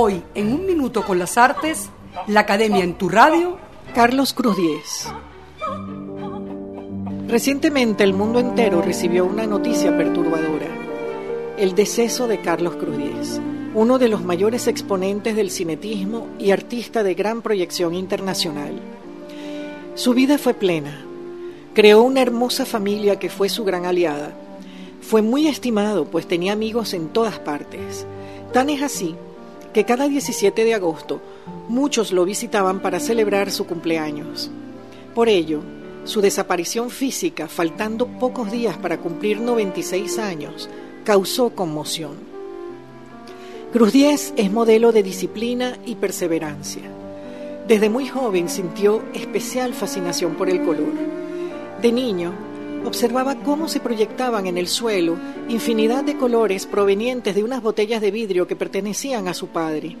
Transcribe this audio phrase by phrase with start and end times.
[0.00, 1.90] Hoy, en Un Minuto con las Artes,
[2.28, 3.58] la Academia en tu radio.
[3.96, 5.08] Carlos Cruz Diez.
[7.26, 10.68] Recientemente el mundo entero recibió una noticia perturbadora.
[11.58, 13.40] El deceso de Carlos Cruz Diez,
[13.74, 18.80] uno de los mayores exponentes del cinetismo y artista de gran proyección internacional.
[19.96, 21.04] Su vida fue plena.
[21.74, 24.32] Creó una hermosa familia que fue su gran aliada.
[25.00, 28.06] Fue muy estimado, pues tenía amigos en todas partes.
[28.52, 29.16] Tan es así
[29.78, 31.20] que cada 17 de agosto
[31.68, 34.50] muchos lo visitaban para celebrar su cumpleaños.
[35.14, 35.60] Por ello,
[36.02, 40.68] su desaparición física, faltando pocos días para cumplir 96 años,
[41.04, 42.16] causó conmoción.
[43.72, 46.82] Cruz Diez es modelo de disciplina y perseverancia.
[47.68, 50.92] Desde muy joven sintió especial fascinación por el color.
[51.80, 52.32] De niño,
[52.84, 55.16] observaba cómo se proyectaban en el suelo
[55.48, 59.96] infinidad de colores provenientes de unas botellas de vidrio que pertenecían a su padre.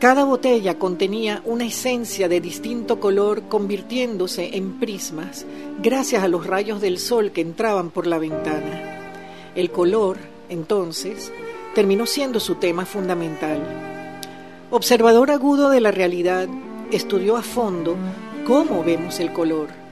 [0.00, 5.46] Cada botella contenía una esencia de distinto color convirtiéndose en prismas
[5.82, 9.52] gracias a los rayos del sol que entraban por la ventana.
[9.54, 11.32] El color, entonces,
[11.74, 13.60] terminó siendo su tema fundamental.
[14.70, 16.48] Observador agudo de la realidad,
[16.90, 17.96] estudió a fondo
[18.46, 19.83] cómo vemos el color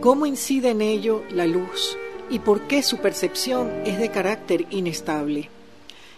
[0.00, 1.96] cómo incide en ello la luz
[2.30, 5.48] y por qué su percepción es de carácter inestable.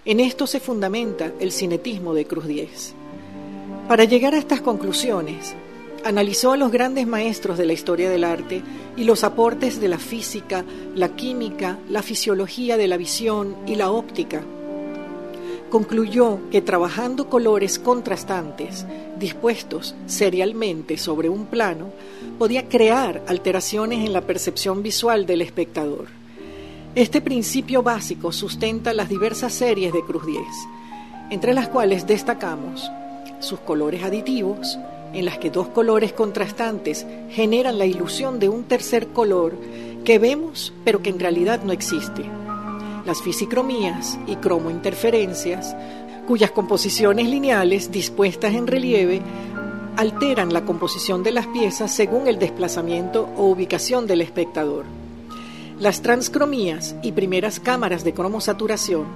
[0.05, 2.95] En esto se fundamenta el cinetismo de Cruz Diez.
[3.89, 5.55] Para llegar a estas conclusiones,
[6.05, 8.63] analizó a los grandes maestros de la historia del arte
[8.97, 13.91] y los aportes de la física, la química, la fisiología de la visión y la
[13.91, 14.43] óptica.
[15.73, 18.85] Concluyó que trabajando colores contrastantes,
[19.19, 21.87] dispuestos serialmente sobre un plano,
[22.39, 26.09] podía crear alteraciones en la percepción visual del espectador.
[26.95, 30.45] Este principio básico sustenta las diversas series de Cruz Diez,
[31.31, 32.93] entre las cuales destacamos
[33.41, 34.79] sus colores aditivos,
[35.15, 39.55] en las que dos colores contrastantes generan la ilusión de un tercer color
[40.05, 42.42] que vemos pero que en realidad no existe.
[43.05, 45.77] Las fisicromías y cromointerferencias,
[46.27, 49.21] cuyas composiciones lineales dispuestas en relieve
[49.97, 54.85] alteran la composición de las piezas según el desplazamiento o ubicación del espectador.
[55.81, 59.07] Las transcromías y primeras cámaras de cromosaturación,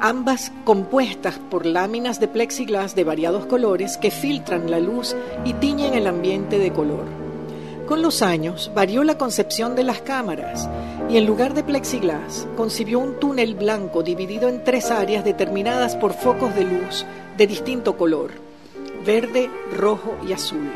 [0.00, 5.14] ambas compuestas por láminas de plexiglas de variados colores que filtran la luz
[5.44, 7.29] y tiñen el ambiente de color.
[7.90, 10.68] Con los años varió la concepción de las cámaras
[11.10, 16.14] y en lugar de plexiglas concibió un túnel blanco dividido en tres áreas determinadas por
[16.14, 17.04] focos de luz
[17.36, 18.30] de distinto color
[19.04, 20.70] verde, rojo y azul.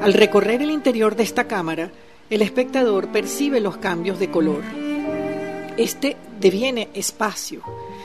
[0.00, 1.90] Al recorrer el interior de esta cámara,
[2.30, 4.62] el espectador percibe los cambios de color.
[5.76, 7.62] Este deviene espacio,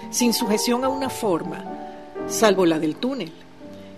[0.09, 1.63] sin sujeción a una forma,
[2.27, 3.33] salvo la del túnel,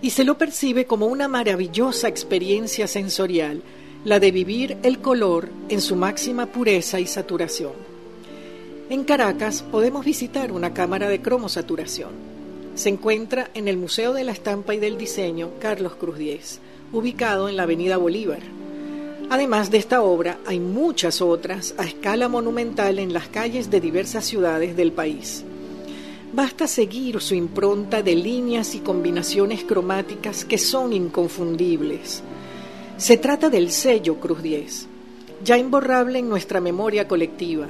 [0.02, 3.64] y se lo percibe como una maravillosa experiencia sensorial,
[4.06, 7.74] la de vivir el color en su máxima pureza y saturación.
[8.90, 12.34] En Caracas podemos visitar una cámara de cromosaturación
[12.76, 16.60] se encuentra en el Museo de la Estampa y del Diseño Carlos Cruz Diez,
[16.92, 18.40] ubicado en la Avenida Bolívar.
[19.30, 24.26] Además de esta obra, hay muchas otras a escala monumental en las calles de diversas
[24.26, 25.44] ciudades del país.
[26.34, 32.24] Basta seguir su impronta de líneas y combinaciones cromáticas que son inconfundibles.
[33.04, 34.88] Se trata del sello Cruz Diez,
[35.44, 37.68] ya imborrable en nuestra memoria colectiva.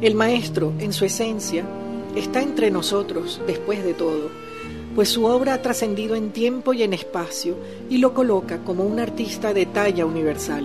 [0.00, 1.64] El maestro, en su esencia,
[2.14, 4.30] está entre nosotros después de todo,
[4.94, 7.56] pues su obra ha trascendido en tiempo y en espacio
[7.90, 10.64] y lo coloca como un artista de talla universal.